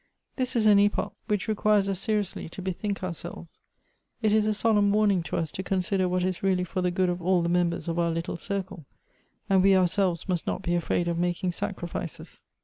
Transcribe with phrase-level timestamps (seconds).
[0.35, 3.61] This is an epoch which requires us seriously to bethink ourselves.
[4.23, 7.07] It is a solemn warning to us to consider what is really for the good
[7.07, 8.87] of all the members of our little circle—
[9.47, 12.41] and we our selves must not be afraid of making sacrifices."